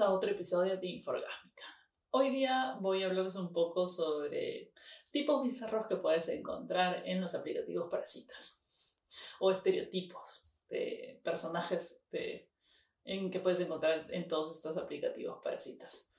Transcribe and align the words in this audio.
a 0.00 0.12
otro 0.12 0.30
episodio 0.30 0.76
de 0.76 0.88
Inforgásmica. 0.88 1.62
Hoy 2.10 2.30
día 2.30 2.76
voy 2.80 3.02
a 3.02 3.06
hablarles 3.06 3.36
un 3.36 3.52
poco 3.52 3.86
sobre 3.86 4.72
tipos 5.12 5.40
bizarros 5.40 5.86
que 5.86 5.96
puedes 5.96 6.28
encontrar 6.30 7.06
en 7.06 7.20
los 7.20 7.36
aplicativos 7.36 7.88
para 7.88 8.04
citas 8.04 8.98
o 9.38 9.52
estereotipos 9.52 10.42
de 10.68 11.20
personajes 11.22 12.06
que 12.10 13.40
puedes 13.40 13.60
encontrar 13.60 14.06
en 14.10 14.26
todos 14.26 14.56
estos 14.56 14.76
aplicativos 14.78 15.38
para 15.44 15.60
citas. 15.60 16.10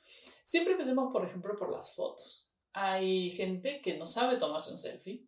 Siempre 0.44 0.74
empecemos, 0.74 1.12
por 1.12 1.26
ejemplo, 1.26 1.56
por 1.58 1.70
las 1.70 1.96
fotos. 1.96 2.48
Hay 2.72 3.32
gente 3.32 3.82
que 3.82 3.98
no 3.98 4.06
sabe 4.06 4.38
tomarse 4.38 4.72
un 4.72 4.78
selfie 4.78 5.28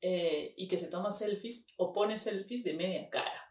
eh, 0.00 0.52
y 0.56 0.66
que 0.66 0.78
se 0.78 0.88
toma 0.88 1.12
selfies 1.12 1.68
o 1.76 1.92
pone 1.92 2.18
selfies 2.18 2.64
de 2.64 2.74
media 2.74 3.08
cara. 3.08 3.43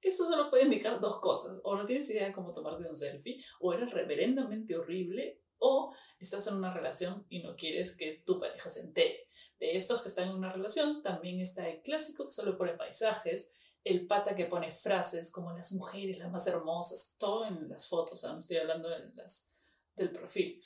Eso 0.00 0.28
solo 0.28 0.50
puede 0.50 0.64
indicar 0.64 1.00
dos 1.00 1.20
cosas. 1.20 1.60
O 1.64 1.76
no 1.76 1.84
tienes 1.84 2.08
idea 2.10 2.26
de 2.26 2.32
cómo 2.32 2.52
tomarte 2.52 2.88
un 2.88 2.96
selfie, 2.96 3.42
o 3.60 3.72
eres 3.72 3.92
reverendamente 3.92 4.76
horrible, 4.76 5.42
o 5.58 5.92
estás 6.20 6.46
en 6.46 6.56
una 6.56 6.72
relación 6.72 7.26
y 7.28 7.42
no 7.42 7.56
quieres 7.56 7.96
que 7.96 8.22
tu 8.24 8.38
pareja 8.38 8.68
se 8.68 8.80
entere. 8.80 9.28
De 9.58 9.74
estos 9.74 10.02
que 10.02 10.08
están 10.08 10.28
en 10.28 10.36
una 10.36 10.52
relación, 10.52 11.02
también 11.02 11.40
está 11.40 11.68
el 11.68 11.82
clásico 11.82 12.26
que 12.26 12.32
solo 12.32 12.56
pone 12.56 12.74
paisajes, 12.74 13.54
el 13.84 14.06
pata 14.06 14.34
que 14.34 14.46
pone 14.46 14.70
frases 14.70 15.32
como 15.32 15.52
las 15.52 15.72
mujeres, 15.72 16.18
las 16.18 16.30
más 16.30 16.46
hermosas, 16.46 17.16
todo 17.18 17.46
en 17.46 17.68
las 17.68 17.88
fotos, 17.88 18.22
no 18.24 18.38
estoy 18.38 18.58
hablando 18.58 18.88
de 18.88 19.12
las, 19.14 19.54
del 19.96 20.10
perfil. 20.12 20.60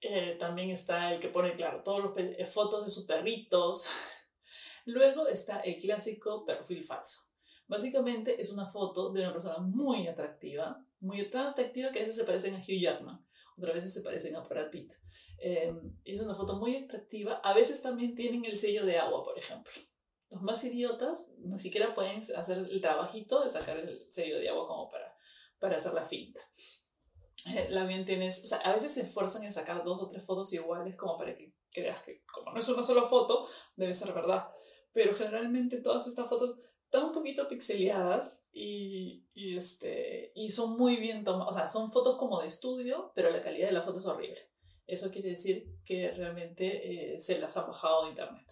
Eh, 0.00 0.36
también 0.38 0.70
está 0.70 1.12
el 1.12 1.20
que 1.20 1.28
pone, 1.28 1.54
claro, 1.54 1.82
todas 1.82 2.04
las 2.04 2.12
eh, 2.16 2.46
fotos 2.46 2.84
de 2.84 2.90
sus 2.90 3.06
perritos. 3.06 3.86
Luego 4.84 5.26
está 5.28 5.60
el 5.60 5.80
clásico 5.80 6.44
perfil 6.44 6.84
falso 6.84 7.33
Básicamente 7.66 8.40
es 8.40 8.52
una 8.52 8.66
foto 8.66 9.10
de 9.10 9.22
una 9.22 9.32
persona 9.32 9.58
muy 9.58 10.06
atractiva, 10.06 10.84
muy 11.00 11.30
tan 11.30 11.46
atractiva 11.46 11.90
que 11.90 11.98
a 11.98 12.02
veces 12.02 12.16
se 12.16 12.24
parecen 12.24 12.54
a 12.54 12.58
Hugh 12.58 12.80
Jackman, 12.80 13.24
otras 13.56 13.74
veces 13.74 13.94
se 13.94 14.02
parecen 14.02 14.36
a 14.36 14.40
Brad 14.40 14.70
Pitt. 14.70 14.92
Em, 15.38 15.96
es 16.04 16.20
una 16.20 16.34
foto 16.34 16.56
muy 16.56 16.76
atractiva. 16.76 17.34
A 17.44 17.54
veces 17.54 17.82
también 17.82 18.14
tienen 18.14 18.44
el 18.44 18.58
sello 18.58 18.84
de 18.84 18.98
agua, 18.98 19.22
por 19.22 19.38
ejemplo. 19.38 19.72
Los 20.30 20.42
más 20.42 20.64
idiotas 20.64 21.32
ni 21.38 21.58
siquiera 21.58 21.94
pueden 21.94 22.18
hacer 22.18 22.58
el 22.58 22.80
trabajito 22.80 23.42
de 23.42 23.48
sacar 23.48 23.78
el 23.78 24.06
sello 24.10 24.38
de 24.38 24.48
agua 24.48 24.66
como 24.66 24.88
para, 24.88 25.16
para 25.60 25.76
hacer 25.76 25.94
la 25.94 26.04
finta. 26.04 26.40
Eh, 27.46 27.68
tienes, 28.06 28.42
o 28.42 28.46
sea, 28.46 28.58
a 28.58 28.72
veces 28.72 28.92
se 28.92 29.02
esfuerzan 29.02 29.44
en 29.44 29.52
sacar 29.52 29.84
dos 29.84 30.02
o 30.02 30.08
tres 30.08 30.24
fotos 30.24 30.52
iguales 30.52 30.96
como 30.96 31.18
para 31.18 31.36
que 31.36 31.54
creas 31.70 32.02
que 32.02 32.24
como 32.32 32.52
no 32.52 32.58
es 32.58 32.68
una 32.68 32.82
sola 32.82 33.02
foto, 33.02 33.46
debe 33.76 33.94
ser 33.94 34.12
verdad. 34.14 34.48
Pero 34.92 35.14
generalmente 35.14 35.80
todas 35.80 36.06
estas 36.06 36.28
fotos 36.28 36.58
están 36.94 37.08
un 37.08 37.12
poquito 37.12 37.48
pixeleadas 37.48 38.46
y, 38.52 39.26
y, 39.34 39.56
este, 39.56 40.30
y 40.36 40.50
son 40.50 40.78
muy 40.78 40.96
bien 40.96 41.24
tomadas, 41.24 41.52
o 41.54 41.58
sea, 41.58 41.68
son 41.68 41.90
fotos 41.90 42.16
como 42.16 42.40
de 42.40 42.46
estudio, 42.46 43.10
pero 43.16 43.30
la 43.30 43.42
calidad 43.42 43.66
de 43.66 43.72
la 43.72 43.82
foto 43.82 43.98
es 43.98 44.06
horrible. 44.06 44.38
Eso 44.86 45.10
quiere 45.10 45.30
decir 45.30 45.80
que 45.84 46.12
realmente 46.12 47.14
eh, 47.14 47.20
se 47.20 47.40
las 47.40 47.56
ha 47.56 47.62
bajado 47.62 48.04
de 48.04 48.10
internet. 48.10 48.46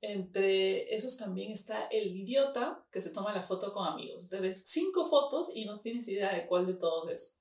Entre 0.00 0.94
esos 0.94 1.18
también 1.18 1.52
está 1.52 1.88
el 1.88 2.14
idiota 2.16 2.86
que 2.90 3.02
se 3.02 3.10
toma 3.10 3.34
la 3.34 3.42
foto 3.42 3.70
con 3.72 3.86
amigos. 3.86 4.30
Te 4.30 4.40
ves 4.40 4.62
cinco 4.66 5.04
fotos 5.06 5.50
y 5.54 5.66
no 5.66 5.74
tienes 5.74 6.08
idea 6.08 6.32
de 6.32 6.46
cuál 6.46 6.66
de 6.66 6.74
todos 6.74 7.10
es. 7.10 7.40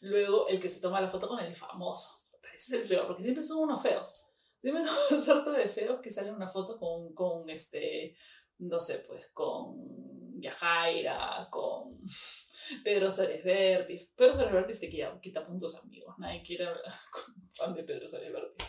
Luego 0.00 0.48
el 0.48 0.60
que 0.60 0.68
se 0.68 0.80
toma 0.82 1.00
la 1.00 1.08
foto 1.08 1.26
con 1.26 1.38
el 1.38 1.54
famoso. 1.54 2.10
Ese 2.52 2.76
es 2.76 2.82
el 2.82 2.88
peor, 2.88 3.06
porque 3.06 3.22
siempre 3.22 3.42
son 3.44 3.60
unos 3.60 3.80
feos. 3.80 4.26
Siempre 4.62 4.84
son 4.84 4.96
una 5.10 5.20
suerte 5.20 5.50
de 5.50 5.68
feos 5.68 6.00
que 6.00 6.10
salen 6.10 6.34
una 6.34 6.48
foto 6.48 6.78
con, 6.78 7.12
con 7.14 7.50
este, 7.50 8.16
no 8.62 8.78
sé, 8.78 9.04
pues 9.06 9.28
con 9.28 10.40
Yajaira, 10.40 11.48
con 11.50 12.00
Pedro 12.84 13.10
Sárez. 13.10 13.42
Pedro 13.42 14.34
Sárez 14.34 14.52
Vértiz 14.52 14.80
te 14.80 14.90
quita, 14.90 15.20
quita 15.20 15.46
puntos 15.46 15.76
amigos, 15.76 16.16
nadie 16.18 16.42
quiere 16.42 16.66
hablar 16.66 16.84
con 17.10 17.50
fan 17.50 17.74
de 17.74 17.84
Pedro 17.84 18.08
Sárez 18.08 18.32
Vértiz. 18.32 18.68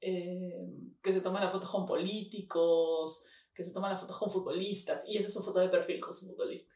Eh, 0.00 0.68
que 1.00 1.12
se 1.12 1.20
toman 1.20 1.44
las 1.44 1.52
fotos 1.52 1.70
con 1.70 1.86
políticos, 1.86 3.22
que 3.54 3.62
se 3.62 3.72
toman 3.72 3.92
las 3.92 4.00
fotos 4.00 4.18
con 4.18 4.30
futbolistas, 4.30 5.08
y 5.08 5.16
esa 5.16 5.28
es 5.28 5.34
su 5.34 5.42
foto 5.42 5.60
de 5.60 5.68
perfil 5.68 6.00
con 6.00 6.12
su 6.12 6.26
futbolista. 6.26 6.72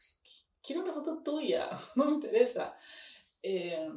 Quiero 0.61 0.83
una 0.83 0.93
foto 0.93 1.21
tuya, 1.23 1.69
no 1.95 2.05
me 2.05 2.11
interesa. 2.13 2.75
Eh, 3.43 3.89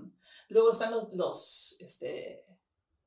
luego 0.49 0.73
están 0.73 0.91
los, 0.91 1.13
los, 1.15 1.81
este, 1.81 2.45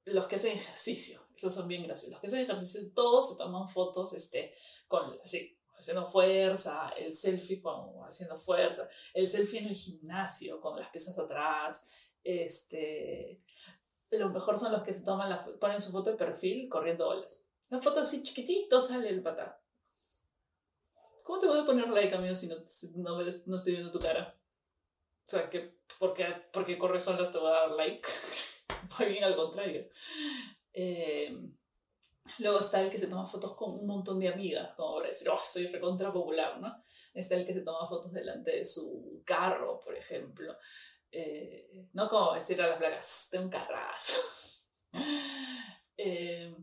los 0.06 0.28
que 0.28 0.36
hacen 0.38 0.54
ejercicio, 0.54 1.22
esos 1.36 1.54
son 1.54 1.68
bien 1.68 1.84
graciosos. 1.84 2.12
Los 2.12 2.22
que 2.22 2.28
hacen 2.28 2.42
ejercicio, 2.42 2.94
todos 2.94 3.30
se 3.30 3.38
toman 3.38 3.68
fotos 3.68 4.14
este, 4.14 4.56
con, 4.94 5.20
así, 5.24 5.58
haciendo 5.76 6.06
fuerza, 6.06 6.94
el 6.96 7.12
selfie 7.12 7.60
con, 7.60 8.04
haciendo 8.06 8.38
fuerza, 8.38 8.88
el 9.16 9.28
selfie 9.28 9.62
en 9.62 9.70
el 9.70 9.76
gimnasio 9.76 10.62
con 10.62 10.80
las 10.80 10.92
piezas 10.92 11.18
atrás. 11.18 12.12
Este, 12.24 13.42
lo 14.12 14.30
mejor 14.30 14.60
son 14.60 14.72
los 14.72 14.84
que 14.84 14.94
se 14.94 15.04
toman 15.04 15.32
la, 15.32 15.44
ponen 15.60 15.82
su 15.82 15.92
foto 15.92 16.12
de 16.12 16.16
perfil 16.16 16.70
corriendo 16.70 17.10
olas. 17.10 17.50
Una 17.72 17.82
foto 17.82 18.02
así 18.02 18.22
chiquitito 18.22 18.80
sale 18.80 19.10
el 19.10 19.24
pata. 19.24 19.60
¿Cómo 21.24 21.40
te 21.40 21.48
voy 21.48 21.62
a 21.62 21.66
poner 21.66 21.90
like, 21.90 22.14
amigo, 22.14 22.36
si 22.36 22.48
no, 22.48 22.58
no, 22.98 23.20
no 23.48 23.56
estoy 23.58 23.74
viendo 23.74 23.92
tu 23.92 23.98
cara? 23.98 24.38
O 25.26 25.30
sea, 25.32 25.50
que 25.50 25.80
porque, 25.98 26.26
porque 26.52 26.78
corres 26.78 27.08
olas 27.08 27.32
te 27.32 27.40
voy 27.40 27.50
a 27.50 27.62
dar 27.62 27.72
like. 27.72 28.08
Muy 29.00 29.08
bien 29.08 29.24
al 29.24 29.36
contrario. 29.36 29.90
Eh, 30.72 31.36
luego 32.40 32.60
está 32.60 32.82
el 32.82 32.90
que 32.90 33.00
se 33.00 33.08
toma 33.08 33.26
fotos 33.26 33.56
con 33.56 33.72
un 33.72 33.86
montón 33.86 34.20
de 34.20 34.30
amigas, 34.30 34.74
como 34.76 34.96
para 34.96 35.08
decir, 35.08 35.30
oh, 35.30 35.40
soy 35.40 35.68
recontra 35.68 36.12
popular, 36.12 36.60
¿no? 36.60 36.82
Está 37.14 37.36
el 37.36 37.46
que 37.46 37.54
se 37.54 37.62
toma 37.62 37.88
fotos 37.88 38.12
delante 38.12 38.52
de 38.58 38.66
su 38.66 39.22
carro, 39.26 39.80
por 39.80 39.96
ejemplo. 39.96 40.56
Eh, 41.12 41.90
no 41.94 42.10
como 42.10 42.34
decir 42.34 42.62
a 42.62 42.68
las 42.68 42.78
plagas, 42.78 43.30
de 43.32 43.40
un 43.40 43.50
carrazo. 43.50 44.22
Eh, 45.96 46.54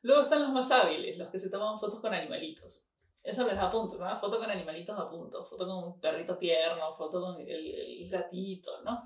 luego 0.00 0.22
están 0.22 0.42
los 0.42 0.50
más 0.50 0.72
hábiles, 0.72 1.18
los 1.18 1.28
que 1.28 1.38
se 1.38 1.50
toman 1.50 1.78
fotos 1.78 2.00
con 2.00 2.12
animalitos. 2.12 2.88
Eso 3.22 3.46
les 3.46 3.56
da 3.56 3.70
puntos, 3.70 4.00
¿no? 4.00 4.18
Foto 4.18 4.38
con 4.38 4.50
animalitos 4.50 4.98
a 4.98 5.08
punto, 5.08 5.44
foto 5.44 5.66
con 5.66 5.84
un 5.84 6.00
perrito 6.00 6.36
tierno, 6.38 6.92
foto 6.92 7.20
con 7.20 7.40
el, 7.40 7.48
el, 7.48 8.08
gatito, 8.08 8.82
¿no? 8.82 8.98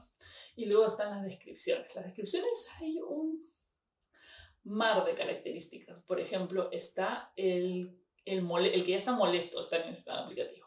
Y 0.55 0.67
luego 0.67 0.87
están 0.87 1.11
las 1.11 1.25
descripciones. 1.25 1.95
Las 1.97 2.05
descripciones 2.05 2.69
hay 2.81 3.01
un 3.01 3.43
mar 4.65 5.05
de 5.05 5.15
características. 5.15 6.01
Por 6.01 6.21
ejemplo, 6.21 6.71
está 6.71 7.33
el, 7.37 7.99
el, 8.25 8.47
el 8.67 8.85
que 8.85 8.93
ya 8.93 8.97
está 8.97 9.13
molesto, 9.13 9.61
está 9.61 9.79
en 9.79 9.93
este 9.93 10.11
aplicativo. 10.11 10.67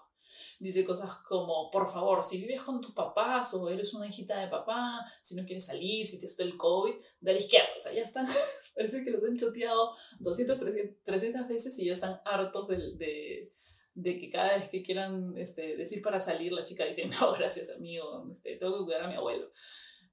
Dice 0.60 0.86
cosas 0.86 1.14
como, 1.28 1.70
por 1.70 1.92
favor, 1.92 2.24
si 2.24 2.42
vives 2.42 2.62
con 2.62 2.82
tus 2.82 2.94
papás 2.94 3.54
o 3.54 3.70
eres 3.70 3.94
una 3.94 4.08
hijita 4.08 4.40
de 4.40 4.48
papá, 4.48 5.06
si 5.22 5.36
no 5.36 5.46
quieres 5.46 5.66
salir, 5.66 6.06
si 6.06 6.20
te 6.20 6.26
está 6.26 6.44
el 6.44 6.58
COVID, 6.58 6.96
de 7.20 7.34
la 7.34 7.40
izquierda. 7.40 7.70
O 7.78 7.82
sea, 7.82 7.94
ya 7.94 8.04
están, 8.04 8.26
parece 8.76 9.04
que 9.04 9.12
los 9.12 9.24
han 9.24 9.38
choteado 9.38 9.96
200, 10.20 10.58
300, 10.58 11.04
300 11.04 11.48
veces 11.48 11.80
y 11.80 11.86
ya 11.86 11.94
están 11.94 12.22
hartos 12.26 12.68
de, 12.68 12.78
de, 12.96 13.52
de 13.94 14.20
que 14.20 14.30
cada 14.30 14.58
vez 14.58 14.70
que 14.70 14.82
quieran 14.82 15.38
este, 15.38 15.76
decir 15.76 16.02
para 16.02 16.20
salir, 16.20 16.52
la 16.52 16.64
chica 16.64 16.86
dice, 16.86 17.06
no, 17.08 17.34
gracias 17.38 17.76
amigo, 17.78 18.28
este, 18.32 18.56
tengo 18.58 18.80
que 18.80 18.86
cuidar 18.86 19.04
a 19.04 19.08
mi 19.08 19.16
abuelo. 19.16 19.52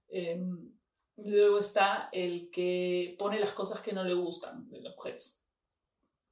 Em, 0.09 0.73
luego 1.17 1.59
está 1.59 2.09
el 2.13 2.51
que 2.51 3.17
pone 3.19 3.41
las 3.41 3.53
cosas 3.53 3.81
que 3.81 3.93
no 3.93 4.05
le 4.05 4.15
gustan 4.15 4.69
de 4.71 4.81
las 4.81 4.95
mujeres. 4.95 5.43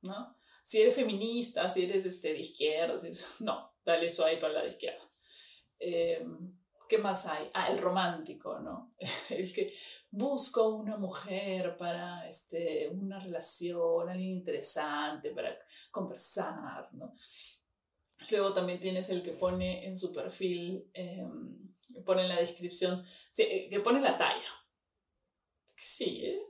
¿no? 0.02 0.36
Si 0.62 0.80
eres 0.80 0.94
feminista, 0.94 1.68
si 1.68 1.84
eres 1.84 2.04
este, 2.06 2.32
de 2.32 2.40
izquierda, 2.40 2.96
no, 3.40 3.72
dale 3.84 4.06
eso 4.06 4.24
ahí 4.24 4.38
para 4.38 4.54
la 4.54 4.66
izquierda. 4.66 5.08
Eh, 5.78 6.24
¿Qué 6.88 6.98
más 6.98 7.24
hay? 7.26 7.46
Ah, 7.54 7.68
el 7.70 7.78
romántico, 7.78 8.58
¿no? 8.58 8.94
El 9.30 9.52
que 9.54 9.72
busca 10.10 10.62
una 10.62 10.96
mujer 10.96 11.76
para 11.76 12.28
este, 12.28 12.88
una 12.88 13.20
relación, 13.20 14.08
alguien 14.08 14.38
interesante 14.38 15.30
para 15.30 15.56
conversar, 15.92 16.92
¿no? 16.94 17.14
Luego 18.28 18.52
también 18.52 18.80
tienes 18.80 19.08
el 19.10 19.22
que 19.22 19.32
pone 19.32 19.86
en 19.86 19.96
su 19.96 20.12
perfil, 20.12 20.90
em, 20.92 21.72
pone 22.04 22.22
en 22.22 22.28
la 22.28 22.40
descripción, 22.40 23.04
eh, 23.38 23.68
que 23.70 23.80
pone 23.80 24.00
la 24.00 24.18
talla. 24.18 24.59
Sí, 25.82 26.26
¿eh? 26.26 26.46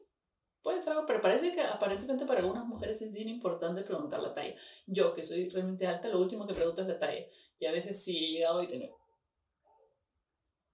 Puede 0.61 0.81
ser 0.81 0.94
algo, 0.94 1.06
pero 1.06 1.21
parece 1.21 1.53
que 1.53 1.62
aparentemente 1.62 2.27
para 2.27 2.41
algunas 2.41 2.67
mujeres 2.67 3.00
es 3.00 3.12
bien 3.12 3.29
importante 3.29 3.82
preguntar 3.82 4.21
la 4.21 4.35
talla. 4.35 4.56
Yo, 4.87 5.15
que 5.15 5.23
soy 5.23 5.49
realmente 5.49 5.87
alta, 5.87 6.09
lo 6.09 6.21
último 6.21 6.47
que 6.49 6.53
pregunto 6.53 6.82
es 6.82 6.88
la 6.88 6.99
talla. 6.99 7.25
Y 7.59 7.67
a 7.67 7.71
veces 7.71 8.03
sí 8.03 8.19
he 8.19 8.32
llegado 8.32 8.61
y 8.61 8.67
tengo... 8.67 8.99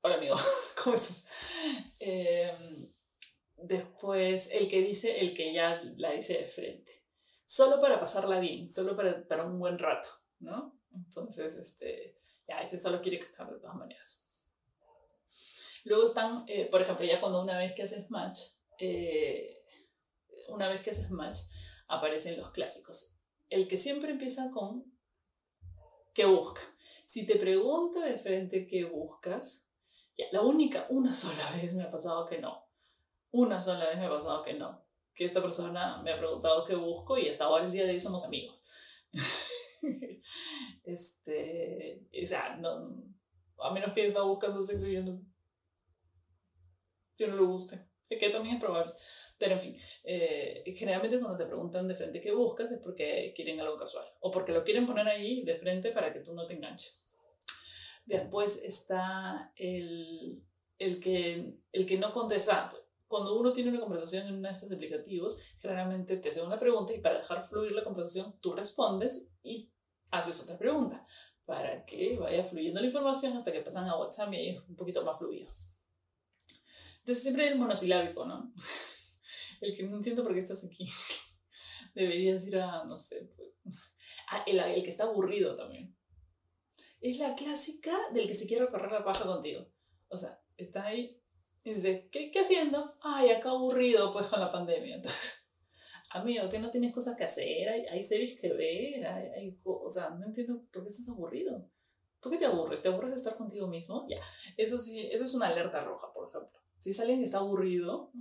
Hola 0.00 0.14
amigo, 0.14 0.36
¿cómo 0.82 0.96
estás? 0.96 1.26
Em, 2.00 2.90
después, 3.56 4.50
el 4.52 4.68
que 4.68 4.80
dice, 4.80 5.20
el 5.20 5.34
que 5.34 5.52
ya 5.52 5.82
la 5.98 6.12
dice 6.12 6.38
de 6.38 6.48
frente. 6.48 7.04
Solo 7.44 7.78
para 7.78 8.00
pasarla 8.00 8.40
bien, 8.40 8.70
solo 8.70 8.96
para, 8.96 9.28
para 9.28 9.44
un 9.44 9.58
buen 9.58 9.78
rato, 9.78 10.08
¿no? 10.38 10.80
Entonces, 10.94 11.56
este, 11.56 12.18
ya, 12.48 12.60
ese 12.60 12.78
solo 12.78 13.02
quiere 13.02 13.18
casar 13.18 13.52
de 13.52 13.60
todas 13.60 13.76
maneras. 13.76 14.25
Luego 15.86 16.04
están, 16.04 16.44
eh, 16.48 16.66
por 16.68 16.82
ejemplo, 16.82 17.06
ya 17.06 17.20
cuando 17.20 17.40
una 17.40 17.56
vez 17.56 17.72
que 17.72 17.84
haces 17.84 18.10
match, 18.10 18.40
eh, 18.80 19.62
una 20.48 20.68
vez 20.68 20.82
que 20.82 20.90
haces 20.90 21.12
match, 21.12 21.38
aparecen 21.86 22.40
los 22.40 22.50
clásicos. 22.50 23.14
El 23.48 23.68
que 23.68 23.76
siempre 23.76 24.10
empieza 24.10 24.50
con 24.50 24.84
¿qué 26.12 26.24
busca? 26.24 26.60
Si 27.06 27.24
te 27.24 27.36
pregunta 27.36 28.00
de 28.00 28.18
frente 28.18 28.66
qué 28.66 28.82
buscas, 28.84 29.70
ya, 30.18 30.24
la 30.32 30.42
única, 30.42 30.86
una 30.90 31.14
sola 31.14 31.52
vez 31.52 31.72
me 31.74 31.84
ha 31.84 31.90
pasado 31.90 32.26
que 32.26 32.38
no. 32.38 32.64
Una 33.30 33.60
sola 33.60 33.86
vez 33.86 33.96
me 33.96 34.06
ha 34.06 34.10
pasado 34.10 34.42
que 34.42 34.54
no. 34.54 34.84
Que 35.14 35.24
esta 35.24 35.40
persona 35.40 36.02
me 36.02 36.12
ha 36.12 36.18
preguntado 36.18 36.64
qué 36.64 36.74
busco 36.74 37.16
y 37.16 37.28
hasta 37.28 37.44
ahora 37.44 37.64
el 37.64 37.70
día 37.70 37.84
de 37.84 37.92
hoy 37.92 38.00
somos 38.00 38.24
amigos. 38.24 38.60
este, 40.82 42.08
o 42.10 42.26
sea, 42.26 42.58
a 43.60 43.70
menos 43.70 43.92
que 43.92 44.04
esté 44.04 44.20
buscando 44.20 44.60
sexo, 44.60 44.88
yo 44.88 45.04
no, 45.04 45.22
yo 47.18 47.28
no 47.28 47.36
le 47.36 47.42
guste. 47.42 47.86
Que 48.08 48.30
también 48.30 48.56
es 48.56 48.60
probable. 48.60 48.92
Pero 49.36 49.54
en 49.54 49.60
fin, 49.60 49.76
eh, 50.04 50.62
generalmente 50.76 51.18
cuando 51.18 51.36
te 51.36 51.44
preguntan 51.44 51.88
de 51.88 51.94
frente 51.96 52.20
qué 52.20 52.32
buscas 52.32 52.70
es 52.70 52.78
porque 52.78 53.32
quieren 53.34 53.60
algo 53.60 53.76
casual 53.76 54.06
o 54.20 54.30
porque 54.30 54.52
lo 54.52 54.62
quieren 54.62 54.86
poner 54.86 55.08
ahí 55.08 55.42
de 55.44 55.56
frente 55.56 55.90
para 55.90 56.12
que 56.12 56.20
tú 56.20 56.32
no 56.32 56.46
te 56.46 56.54
enganches. 56.54 57.08
Después 58.04 58.62
está 58.62 59.52
el, 59.56 60.40
el, 60.78 61.00
que, 61.00 61.58
el 61.72 61.86
que 61.86 61.98
no 61.98 62.12
contesta. 62.12 62.70
Cuando 63.08 63.38
uno 63.38 63.52
tiene 63.52 63.70
una 63.70 63.80
conversación 63.80 64.28
en 64.28 64.34
uno 64.34 64.48
de 64.48 64.52
estos 64.54 64.70
aplicativos, 64.70 65.40
generalmente 65.58 66.16
te 66.16 66.28
hace 66.28 66.42
una 66.42 66.58
pregunta 66.58 66.92
y 66.92 67.00
para 67.00 67.18
dejar 67.18 67.42
fluir 67.42 67.72
la 67.72 67.84
conversación 67.84 68.38
tú 68.40 68.52
respondes 68.54 69.36
y 69.42 69.72
haces 70.10 70.42
otra 70.42 70.58
pregunta 70.58 71.06
para 71.44 71.84
que 71.84 72.18
vaya 72.18 72.44
fluyendo 72.44 72.80
la 72.80 72.86
información 72.86 73.36
hasta 73.36 73.52
que 73.52 73.60
pasan 73.60 73.88
a 73.88 73.96
WhatsApp 73.96 74.32
y 74.32 74.36
ahí 74.36 74.48
es 74.50 74.68
un 74.68 74.76
poquito 74.76 75.04
más 75.04 75.18
fluido. 75.18 75.48
Entonces 77.06 77.22
siempre 77.22 77.46
el 77.46 77.56
monosilábico, 77.56 78.26
¿no? 78.26 78.52
el 79.60 79.76
que 79.76 79.84
no 79.84 79.96
entiendo 79.96 80.24
por 80.24 80.32
qué 80.32 80.40
estás 80.40 80.64
aquí. 80.64 80.88
Deberías 81.94 82.44
ir 82.48 82.58
a, 82.58 82.84
no 82.84 82.98
sé. 82.98 83.30
Ah, 84.28 84.42
el, 84.44 84.58
el, 84.58 84.82
que 84.82 84.90
está 84.90 85.04
aburrido 85.04 85.56
también. 85.56 85.96
Es 87.00 87.18
la 87.18 87.36
clásica 87.36 87.92
del 88.12 88.26
que 88.26 88.34
se 88.34 88.48
quiere 88.48 88.64
recorrer 88.64 88.90
la 88.90 89.04
paja 89.04 89.24
contigo. 89.24 89.68
O 90.08 90.18
sea, 90.18 90.40
está 90.56 90.84
ahí 90.86 91.20
y 91.62 91.74
dice, 91.74 92.08
¿qué, 92.10 92.32
qué 92.32 92.40
haciendo? 92.40 92.96
Ay, 93.02 93.30
acá 93.30 93.50
aburrido 93.50 94.12
pues 94.12 94.26
con 94.26 94.40
la 94.40 94.50
pandemia. 94.50 94.96
Entonces, 94.96 95.52
amigo, 96.10 96.48
que 96.48 96.58
no 96.58 96.72
tienes 96.72 96.92
cosas 96.92 97.16
que 97.16 97.22
hacer, 97.22 97.68
hay, 97.68 98.02
series 98.02 98.40
que 98.40 98.52
ver, 98.52 99.06
hay, 99.06 99.28
hay, 99.28 99.60
o 99.62 99.88
sea, 99.88 100.10
no 100.10 100.26
entiendo 100.26 100.64
por 100.72 100.82
qué 100.82 100.88
estás 100.88 101.08
aburrido. 101.08 101.70
¿Por 102.18 102.32
qué 102.32 102.38
te 102.38 102.46
aburres? 102.46 102.82
¿Te 102.82 102.88
aburres 102.88 103.10
de 103.10 103.16
estar 103.16 103.36
contigo 103.36 103.68
mismo? 103.68 104.06
Ya, 104.08 104.20
eso 104.56 104.80
sí, 104.80 105.08
eso 105.12 105.24
es 105.24 105.34
una 105.34 105.46
alerta 105.46 105.84
roja, 105.84 106.12
por 106.12 106.28
ejemplo. 106.28 106.65
Si 106.78 106.90
es 106.90 107.00
alguien 107.00 107.18
que 107.18 107.24
está 107.24 107.38
aburrido, 107.38 108.12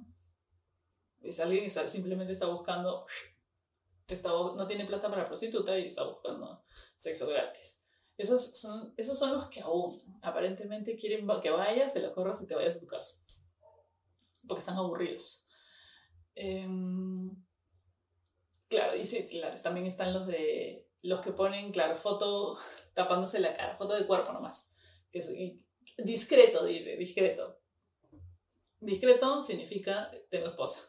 es 1.22 1.40
alguien 1.40 1.63
que 1.63 1.69
simplemente 1.69 2.31
está 2.31 2.46
buscando, 2.48 3.06
está, 4.07 4.30
no 4.30 4.68
tiene 4.68 4.86
plata 4.86 5.10
para 5.10 5.24
la 5.24 5.28
prostituta 5.28 5.78
y 5.78 5.88
está 5.88 6.04
buscando 6.04 6.63
sexo 6.96 7.28
gratis. 7.28 7.86
Esos 8.18 8.57
son, 8.57 8.94
esos 8.96 9.19
son 9.19 9.34
los 9.34 9.50
que 9.50 9.62
aún 9.62 10.19
aparentemente 10.22 10.96
quieren 10.96 11.28
que 11.42 11.50
vayas, 11.50 11.92
se 11.92 12.02
lo 12.02 12.13
corras 12.13 12.42
y 12.42 12.48
te 12.48 12.56
vayas 12.56 12.78
a 12.78 12.80
tu 12.81 12.88
casa. 12.88 13.25
Porque 14.48 14.60
están 14.60 14.78
aburridos. 14.78 15.48
Em, 16.34 17.30
claro, 18.69 18.96
y 18.96 19.06
sí, 19.06 19.28
también 19.63 19.86
están 19.86 20.13
los 20.13 20.28
de 20.28 20.90
los 21.02 21.22
que 21.22 21.31
ponen, 21.31 21.72
claro, 21.72 21.98
foto 21.98 22.57
tapándose 22.94 23.40
la 23.40 23.54
cara, 23.54 23.75
foto 23.75 23.94
de 23.94 24.07
cuerpo 24.07 24.31
nomás. 24.31 24.75
Que 25.12 25.19
discreto, 25.98 26.66
dice, 26.66 26.96
discreto. 26.98 27.60
Discreto 28.86 29.42
significa 29.42 30.12
tengo 30.30 30.48
esposa. 30.48 30.82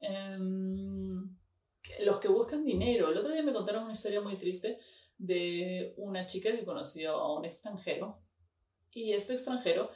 Em, 0.00 1.36
los 2.00 2.18
que 2.18 2.28
buscan 2.28 2.64
dinero. 2.64 3.10
El 3.10 3.18
otro 3.18 3.32
día 3.32 3.42
me 3.42 3.52
contaron 3.52 3.84
una 3.84 3.92
historia 3.92 4.20
muy 4.20 4.34
triste 4.36 4.78
de 5.18 5.94
una 5.96 6.26
chica 6.26 6.52
que 6.52 6.64
conoció 6.64 7.12
a 7.12 7.38
un 7.38 7.44
extranjero 7.44 8.20
y 8.92 9.12
este 9.12 9.34
extranjero 9.34 9.90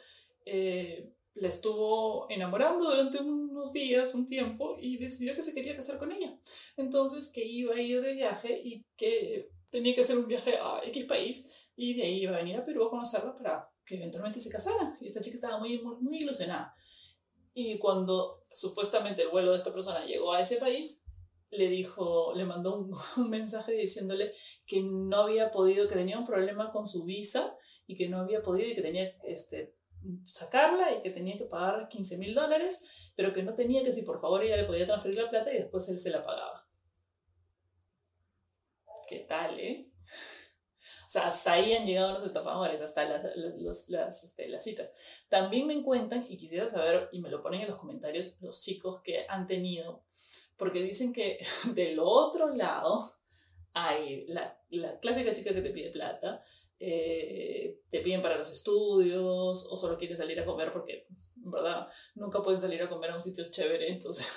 eh, 0.46 1.12
la 1.34 1.48
estuvo 1.48 2.30
enamorando 2.30 2.84
durante 2.84 3.18
unos 3.18 3.72
días, 3.72 4.14
un 4.14 4.26
tiempo, 4.26 4.76
y 4.78 4.96
decidió 4.96 5.34
que 5.34 5.42
se 5.42 5.54
quería 5.54 5.76
casar 5.76 5.98
con 5.98 6.12
ella. 6.12 6.38
Entonces, 6.76 7.30
que 7.32 7.44
iba 7.44 7.74
a 7.74 7.80
ir 7.80 8.00
de 8.00 8.14
viaje 8.14 8.60
y 8.62 8.84
que 8.96 9.50
tenía 9.70 9.94
que 9.94 10.00
hacer 10.00 10.18
un 10.18 10.26
viaje 10.26 10.56
a 10.60 10.80
X 10.84 11.04
país 11.04 11.50
y 11.76 11.94
de 11.94 12.02
ahí 12.02 12.22
iba 12.22 12.34
a 12.34 12.40
venir 12.40 12.56
a 12.56 12.64
Perú 12.64 12.84
a 12.84 12.90
conocerla 12.90 13.36
para 13.36 13.70
que 13.84 13.96
eventualmente 13.96 14.40
se 14.40 14.50
casaran. 14.50 14.96
Y 15.00 15.06
esta 15.06 15.20
chica 15.20 15.36
estaba 15.36 15.58
muy, 15.58 15.80
muy, 15.80 15.96
muy 16.00 16.18
ilusionada. 16.18 16.74
Y 17.52 17.78
cuando 17.78 18.44
supuestamente 18.52 19.22
el 19.22 19.28
vuelo 19.28 19.50
de 19.50 19.56
esta 19.56 19.72
persona 19.72 20.04
llegó 20.04 20.32
a 20.32 20.40
ese 20.40 20.56
país, 20.56 21.06
le 21.50 21.68
dijo, 21.68 22.32
le 22.34 22.44
mandó 22.44 22.88
un, 23.16 23.30
mensaje 23.30 23.72
diciéndole 23.72 24.32
que 24.66 24.82
no 24.82 25.22
había 25.22 25.50
podido, 25.50 25.88
que 25.88 25.94
tenía 25.94 26.18
un 26.18 26.26
problema 26.26 26.72
con 26.72 26.86
su 26.86 27.04
visa 27.04 27.56
y 27.86 27.96
que 27.96 28.08
no 28.08 28.20
había 28.20 28.42
podido 28.42 28.68
y 28.68 28.74
que 28.74 28.82
tenía 28.82 29.16
este, 29.24 29.74
sacarla 30.24 30.92
y 30.94 31.00
que 31.00 31.10
tenía 31.10 31.36
que 31.36 31.44
pagar 31.44 31.88
15 31.88 32.18
mil 32.18 32.34
dólares, 32.34 33.12
pero 33.16 33.32
que 33.32 33.42
no 33.42 33.54
tenía 33.54 33.82
que 33.82 33.92
si 33.92 34.02
por 34.02 34.20
favor 34.20 34.42
ella 34.42 34.56
le 34.56 34.64
podía 34.64 34.86
transferir 34.86 35.18
la 35.18 35.30
plata 35.30 35.52
y 35.52 35.58
después 35.58 35.88
él 35.88 35.98
se 35.98 36.10
la 36.10 36.24
pagaba. 36.24 36.68
¿Qué 39.08 39.24
tal, 39.28 39.58
eh? 39.58 39.90
Sea, 41.10 41.26
hasta 41.26 41.54
ahí 41.54 41.72
han 41.72 41.86
llegado 41.86 42.14
los 42.14 42.24
estafadores, 42.24 42.80
hasta 42.80 43.02
las, 43.02 43.24
las, 43.34 43.88
las, 43.88 44.22
este, 44.22 44.48
las, 44.48 44.62
citas. 44.62 44.94
También 45.28 45.66
me 45.66 45.82
cuentan, 45.82 46.24
y 46.28 46.36
quisiera 46.36 46.68
saber, 46.68 47.08
y 47.10 47.20
me 47.20 47.28
lo 47.28 47.42
ponen 47.42 47.62
en 47.62 47.68
los 47.70 47.80
comentarios, 47.80 48.36
los 48.40 48.62
chicos 48.62 49.00
que 49.02 49.26
han 49.28 49.48
tenido, 49.48 50.04
porque 50.56 50.80
dicen 50.80 51.12
que 51.12 51.44
del 51.74 51.98
otro 51.98 52.54
lado 52.54 53.10
hay 53.72 54.24
la, 54.28 54.56
la 54.68 55.00
clásica 55.00 55.32
chica 55.32 55.52
que 55.52 55.62
te 55.62 55.70
pide 55.70 55.90
plata, 55.90 56.44
eh, 56.78 57.80
te 57.88 58.02
piden 58.02 58.22
para 58.22 58.38
los 58.38 58.52
estudios, 58.52 59.66
o 59.68 59.76
solo 59.76 59.98
quieren 59.98 60.16
salir 60.16 60.38
a 60.38 60.44
comer 60.44 60.72
porque, 60.72 61.08
en 61.44 61.50
verdad, 61.50 61.88
nunca 62.14 62.40
pueden 62.40 62.60
salir 62.60 62.84
a 62.84 62.88
comer 62.88 63.10
a 63.10 63.16
un 63.16 63.20
sitio 63.20 63.50
chévere, 63.50 63.90
entonces 63.90 64.28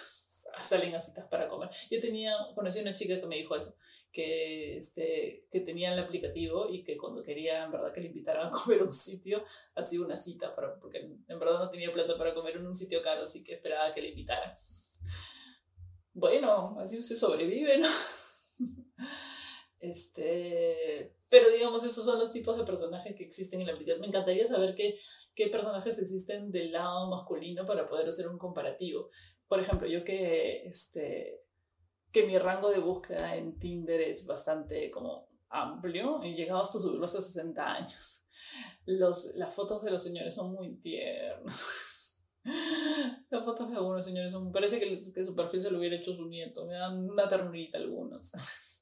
salen 0.61 0.93
a 0.95 0.99
citas 0.99 1.27
para 1.29 1.47
comer. 1.47 1.69
Yo 1.89 1.99
tenía, 1.99 2.35
conocí 2.55 2.79
una 2.79 2.93
chica 2.93 3.19
que 3.19 3.27
me 3.27 3.37
dijo 3.37 3.55
eso 3.55 3.75
que, 4.13 4.77
este, 4.77 5.47
que 5.51 5.61
tenía 5.61 5.91
el 5.91 5.99
aplicativo 5.99 6.69
y 6.69 6.83
que 6.83 6.95
cuando 6.95 7.23
quería 7.23 7.63
en 7.63 7.71
verdad 7.71 7.91
que 7.91 8.01
le 8.01 8.07
invitaran 8.07 8.47
a 8.47 8.51
comer 8.51 8.81
a 8.81 8.83
un 8.83 8.93
sitio, 8.93 9.43
hacía 9.75 10.01
una 10.01 10.15
cita, 10.15 10.55
para, 10.55 10.79
porque 10.79 10.99
en 10.99 11.39
verdad 11.39 11.59
no 11.59 11.69
tenía 11.69 11.91
plata 11.91 12.17
para 12.17 12.33
comer 12.33 12.55
en 12.57 12.67
un 12.67 12.75
sitio 12.75 13.01
caro, 13.01 13.23
así 13.23 13.43
que 13.43 13.55
esperaba 13.55 13.91
que 13.93 14.01
le 14.01 14.09
invitaran. 14.09 14.53
Bueno, 16.13 16.77
así 16.79 17.01
se 17.01 17.15
sobrevive, 17.15 17.79
¿no? 17.79 17.89
Este, 19.93 21.15
pero 21.29 21.51
digamos, 21.51 21.83
esos 21.83 22.03
son 22.03 22.17
los 22.17 22.33
tipos 22.33 22.57
de 22.57 22.63
personajes 22.63 23.15
que 23.15 23.23
existen 23.23 23.62
en 23.62 23.67
la 23.67 23.73
aplicación. 23.73 24.01
Me 24.01 24.07
encantaría 24.07 24.43
saber 24.43 24.73
qué, 24.73 24.97
qué 25.35 25.50
personajes 25.50 26.00
existen 26.00 26.51
del 26.51 26.71
lado 26.71 27.12
masculino 27.12 27.63
para 27.63 27.88
poder 27.88 28.07
hacer 28.07 28.27
un 28.27 28.39
comparativo. 28.39 29.09
Por 29.47 29.59
ejemplo, 29.59 29.88
yo 29.88 30.03
que 30.03 30.65
este, 30.65 31.43
que 32.12 32.25
mi 32.25 32.39
rango 32.39 32.71
de 32.71 32.79
búsqueda 32.79 33.35
en 33.35 33.59
Tinder 33.59 34.01
es 34.01 34.25
bastante 34.25 34.89
como 34.89 35.27
amplio. 35.50 36.23
He 36.23 36.33
llegado 36.33 36.63
hasta 36.63 36.79
subirlos 36.79 37.15
a 37.15 37.21
60 37.21 37.63
años. 37.63 38.25
Los, 38.88 39.35
las 39.35 39.53
fotos 39.53 39.83
de 39.83 39.91
los 39.91 40.01
señores 40.01 40.33
son 40.33 40.53
muy 40.53 40.75
tiernas. 40.77 42.19
Las 43.29 43.45
fotos 43.45 43.69
de 43.69 43.77
algunos 43.77 44.03
señores 44.03 44.31
son... 44.31 44.51
Parece 44.51 44.77
que, 44.77 45.00
que 45.13 45.23
su 45.23 45.33
perfil 45.33 45.62
se 45.62 45.71
lo 45.71 45.79
hubiera 45.79 45.95
hecho 45.95 46.13
su 46.13 46.27
nieto. 46.27 46.65
Me 46.65 46.73
dan 46.73 47.09
una 47.09 47.27
ternurita 47.27 47.77
algunos. 47.77 48.33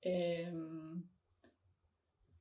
Em, 0.00 1.02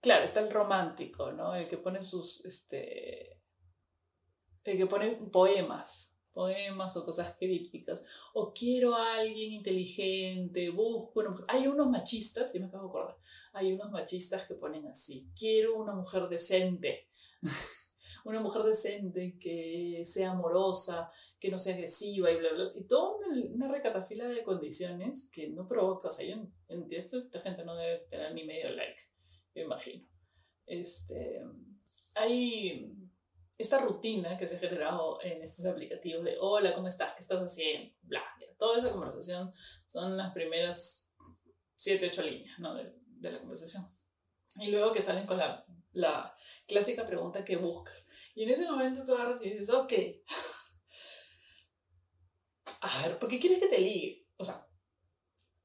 claro, 0.02 0.24
está 0.24 0.40
el 0.40 0.52
romántico, 0.52 1.32
¿no? 1.32 1.56
El 1.56 1.68
que 1.68 1.78
pone 1.78 2.02
sus... 2.02 2.46
Este, 2.46 3.42
el 4.64 4.78
que 4.78 4.86
pone 4.86 5.12
poemas 5.32 6.16
poemas 6.36 6.98
o 6.98 7.06
cosas 7.06 7.36
críticas, 7.40 8.06
o 8.34 8.54
quiero 8.54 8.94
a 8.94 9.16
alguien 9.16 9.54
inteligente, 9.54 10.70
busco 10.70 11.22
una 11.22 11.30
mujer. 11.30 11.46
Hay 11.48 11.66
unos 11.66 11.90
machistas, 11.90 12.54
me 12.56 12.66
acordar, 12.66 13.18
hay 13.54 13.72
unos 13.72 13.90
machistas 13.90 14.46
que 14.46 14.56
ponen 14.56 14.86
así, 14.86 15.32
quiero 15.34 15.78
una 15.78 15.96
mujer 15.96 16.28
decente, 16.28 17.08
una 18.26 18.42
mujer 18.42 18.64
decente 18.64 19.38
que 19.40 20.02
sea 20.06 20.32
amorosa, 20.32 21.12
que 21.40 21.50
no 21.50 21.58
sea 21.60 21.76
agresiva 21.76 22.32
y 22.32 22.38
bla, 22.38 22.54
bla, 22.54 22.72
y 22.76 22.84
toda 22.86 23.18
una, 23.18 23.68
recatafila 23.68 24.28
de 24.28 24.44
condiciones 24.44 25.30
que 25.32 25.48
no 25.50 25.68
provoca, 25.68 26.08
o 26.08 26.12
sea, 26.12 26.28
yo 26.28 26.42
entiendo, 26.68 27.20
esta 27.20 27.40
gente 27.42 27.64
no 27.64 27.76
debe 27.76 28.00
tener 28.10 28.34
ni 28.34 28.44
medio 28.44 28.72
like, 28.72 29.00
me 29.54 29.62
imagino. 29.62 30.08
Este, 30.66 31.44
hay 32.16 32.92
esta 33.60 33.80
rutina 33.80 34.36
que 34.38 34.48
se 34.48 34.56
ha 34.56 34.60
generado 34.60 35.22
en 35.22 35.44
estos 35.44 35.68
aplicativos 35.68 36.26
de 36.26 36.36
hola, 36.40 36.74
¿cómo 36.74 36.88
estás? 36.88 37.14
¿Qué 37.14 37.20
estás 37.22 37.40
haciendo? 37.40 37.96
Bla, 38.02 38.24
toda 38.58 38.80
esa 38.80 38.92
conversación 38.92 39.54
son 39.86 40.18
las 40.18 40.34
primeras 40.34 41.14
7, 41.78 42.10
8 42.12 42.24
líneas 42.24 42.60
¿no? 42.60 42.74
de, 42.74 42.92
de, 43.06 43.32
la 43.32 43.40
conversación. 43.40 43.86
Y 44.60 44.72
luego 44.72 44.92
que 44.92 45.02
salen 45.02 45.28
con 45.28 45.38
la, 45.38 45.64
la 45.96 46.36
clásica 46.68 47.06
pregunta 47.06 47.44
que 47.44 47.56
buscas. 47.56 48.10
Y 48.36 48.44
en 48.44 48.50
ese 48.50 48.70
momento 48.70 49.04
tú 49.04 49.14
agarras 49.14 49.44
y 49.44 49.50
dices, 49.50 49.70
ok, 49.70 49.94
a 52.82 53.02
ver, 53.02 53.18
¿por 53.18 53.30
qué 53.30 53.40
quieres 53.40 53.60
que 53.60 53.68
te 53.68 53.80
ligue? 53.80 54.28
O 54.38 54.44
sea, 54.44 54.68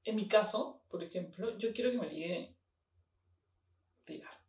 en 0.05 0.17
mi 0.17 0.27
caso, 0.29 0.85
por 0.89 1.03
ejemplo, 1.03 1.59
yo 1.59 1.73
quiero 1.73 1.91
que 1.91 1.99
me 1.99 2.09
ligue 2.09 2.57
tirar 4.05 4.41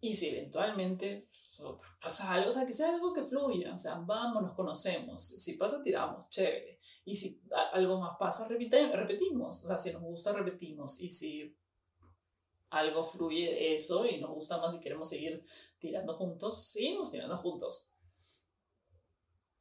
Y 0.00 0.14
si 0.14 0.28
eventualmente 0.28 1.28
pasa 2.00 2.32
algo, 2.32 2.48
o 2.48 2.52
sea, 2.52 2.66
que 2.66 2.72
sea 2.72 2.90
algo 2.90 3.12
que 3.12 3.22
fluya, 3.22 3.72
o 3.72 3.78
sea, 3.78 3.94
vamos, 4.04 4.42
nos 4.42 4.54
conocemos, 4.54 5.22
si 5.22 5.54
pasa, 5.54 5.82
tiramos, 5.82 6.28
chévere. 6.28 6.80
Y 7.04 7.14
si 7.14 7.40
algo 7.72 8.00
más 8.00 8.16
pasa, 8.18 8.48
repetimos, 8.48 9.64
o 9.64 9.68
sea, 9.68 9.78
si 9.78 9.92
nos 9.92 10.02
gusta, 10.02 10.32
repetimos. 10.32 11.00
Y 11.00 11.08
si 11.08 11.56
algo 12.72 13.04
fluye 13.04 13.74
eso 13.76 14.06
y 14.06 14.18
nos 14.18 14.30
gusta 14.30 14.56
más 14.58 14.74
y 14.74 14.80
queremos 14.80 15.08
seguir 15.08 15.44
tirando 15.78 16.14
juntos, 16.14 16.64
seguimos 16.64 17.10
tirando 17.10 17.36
juntos. 17.36 17.90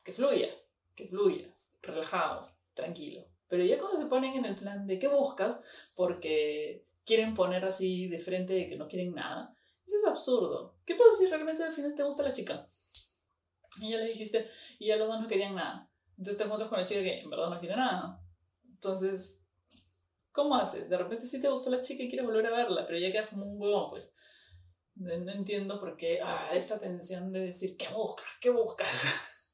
Que 0.04 0.14
fluya, 0.14 0.50
que 0.96 1.08
fluya, 1.08 1.54
relajados, 1.82 2.62
tranquilo. 2.74 3.28
Pero 3.50 3.66
ya 3.66 3.78
cuando 3.78 3.98
se 3.98 4.06
ponen 4.06 4.36
en 4.36 4.46
el 4.46 4.56
plan 4.56 4.88
de 4.88 4.98
qué 4.98 5.10
buscas, 5.10 5.64
porque 5.96 6.86
quieren 7.04 7.34
poner 7.34 7.66
así 7.66 8.08
de 8.08 8.20
frente 8.20 8.54
de 8.54 8.68
que 8.68 8.78
no 8.78 8.88
quieren 8.88 9.14
nada, 9.14 9.54
eso 9.86 9.98
es 9.98 10.06
absurdo. 10.06 10.78
¿Qué 10.86 10.96
pasa 10.96 11.10
si 11.20 11.28
realmente 11.28 11.64
al 11.64 11.74
final 11.74 11.94
te 11.94 12.04
gusta 12.04 12.24
la 12.24 12.32
chica? 12.32 12.66
Y 13.82 13.90
ya 13.90 13.98
le 13.98 14.08
dijiste, 14.08 14.50
y 14.80 14.88
ya 14.88 14.96
los 14.96 15.10
dos 15.10 15.20
no 15.20 15.28
querían 15.28 15.56
nada. 15.56 15.92
Entonces 16.12 16.38
te 16.38 16.44
encuentras 16.46 16.70
con 16.70 16.80
la 16.80 16.86
chica 16.86 17.02
que 17.02 17.20
en 17.20 17.30
verdad 17.30 17.50
no 17.50 17.60
quiere 17.60 17.76
nada. 17.76 18.24
Entonces, 18.70 19.46
¿cómo 20.32 20.56
haces? 20.56 20.90
De 20.90 20.98
repente 20.98 21.26
sí 21.26 21.42
te 21.42 21.50
gustó 21.50 21.70
la 21.70 21.82
chica 21.82 22.04
y 22.04 22.10
quieres 22.10 22.26
volver 22.26 22.46
a 22.48 22.52
verla, 22.52 22.86
pero 22.86 23.00
ya 23.00 23.12
quedas 23.12 23.30
como 23.30 23.46
un 23.46 23.62
huevón, 23.62 23.90
pues. 23.90 24.14
No 24.96 25.32
entiendo 25.32 25.80
por 25.80 25.96
qué, 25.98 26.20
ah, 26.22 26.50
esta 26.54 26.78
tensión 26.78 27.32
de 27.32 27.40
decir, 27.46 27.76
¿qué 27.78 27.88
buscas? 27.94 28.28
¿Qué 28.40 28.50
buscas? 28.50 29.06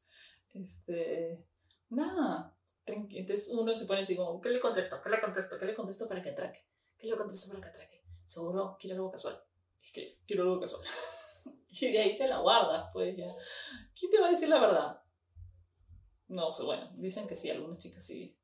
este, 0.54 1.46
nada. 1.90 2.54
Entonces 2.86 3.50
uno 3.50 3.74
se 3.74 3.86
pone 3.86 4.02
así 4.02 4.16
como, 4.16 4.42
¿qué 4.42 4.50
le 4.50 4.60
contesto? 4.60 5.02
¿Qué 5.04 5.10
le 5.10 5.22
contesto? 5.22 5.58
¿Qué 5.58 5.66
le 5.66 5.76
contesto 5.76 6.08
para 6.08 6.22
que 6.22 6.30
atraque? 6.30 6.66
¿Qué 6.98 7.08
le 7.08 7.16
contesto 7.16 7.50
para 7.50 7.62
que 7.62 7.70
atraque? 7.70 8.04
Seguro 8.26 8.78
quiere 8.80 8.96
algo 8.96 9.12
casual. 9.12 9.42
que 9.94 10.20
quiero 10.26 10.44
algo 10.44 10.60
casual. 10.60 10.84
y 11.70 11.92
de 11.92 12.00
ahí 12.00 12.18
te 12.18 12.28
la 12.28 12.40
guardas, 12.40 12.90
pues 12.92 13.16
ya. 13.16 13.26
¿Quién 13.98 14.12
te 14.12 14.20
va 14.20 14.28
a 14.28 14.32
decir 14.32 14.50
la 14.50 14.60
verdad? 14.60 15.02
No, 16.30 16.50
pues 16.52 16.66
bueno, 16.66 16.92
dicen 16.96 17.28
que 17.28 17.36
sí, 17.36 17.50
algunas 17.50 17.78
chicas 17.78 18.04
sí 18.06 18.37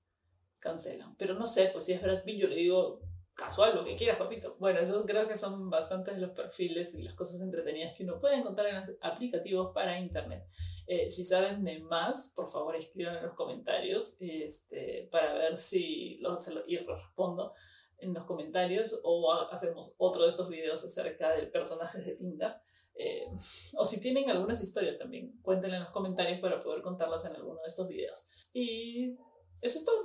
cancelan. 0.63 1.15
Pero 1.17 1.33
no 1.35 1.45
sé, 1.45 1.69
pues 1.73 1.85
si 1.85 1.93
es 1.93 2.01
Brad 2.01 2.23
Pitt, 2.23 2.39
yo 2.39 2.47
le 2.47 2.55
digo 2.55 3.01
casual, 3.35 3.75
lo 3.75 3.83
que 3.83 3.95
quieras, 3.95 4.17
papito. 4.17 4.55
Bueno, 4.59 4.79
eso 4.79 5.03
creo 5.05 5.27
que 5.27 5.35
son 5.35 5.69
bastantes 5.69 6.15
de 6.15 6.21
los 6.21 6.31
perfiles 6.31 6.95
y 6.95 7.01
las 7.01 7.15
cosas 7.15 7.41
entretenidas 7.41 7.95
que 7.95 8.03
uno 8.03 8.19
puede 8.19 8.37
encontrar 8.37 8.67
en 8.67 8.81
aplicativos 9.01 9.73
para 9.73 9.99
internet. 9.99 10.45
Eh, 10.87 11.09
si 11.09 11.25
saben 11.25 11.63
de 11.63 11.79
más, 11.79 12.33
por 12.35 12.47
favor 12.47 12.75
escriban 12.75 13.17
en 13.17 13.23
los 13.23 13.33
comentarios 13.33 14.21
este, 14.21 15.09
para 15.11 15.33
ver 15.33 15.57
si 15.57 16.17
lo, 16.17 16.37
se 16.37 16.53
lo, 16.53 16.61
y 16.67 16.77
respondo 16.77 17.53
en 17.97 18.13
los 18.13 18.25
comentarios 18.25 18.99
o 19.03 19.31
hacemos 19.33 19.95
otro 19.97 20.23
de 20.23 20.29
estos 20.29 20.49
videos 20.49 20.83
acerca 20.83 21.31
de 21.31 21.47
personajes 21.47 22.05
de 22.05 22.13
Tinder. 22.13 22.53
Eh, 22.95 23.27
o 23.75 23.85
si 23.85 23.99
tienen 23.99 24.29
algunas 24.29 24.61
historias 24.61 24.99
también, 24.99 25.39
cuéntenle 25.41 25.77
en 25.77 25.83
los 25.83 25.91
comentarios 25.91 26.39
para 26.39 26.59
poder 26.59 26.83
contarlas 26.83 27.25
en 27.25 27.35
alguno 27.35 27.59
de 27.61 27.67
estos 27.67 27.87
videos. 27.87 28.49
Y 28.53 29.15
eso 29.61 29.79
es 29.79 29.85
todo. 29.85 30.03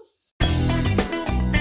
Thank 1.10 1.56
you. 1.56 1.57